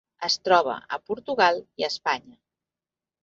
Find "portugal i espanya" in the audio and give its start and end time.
1.09-2.35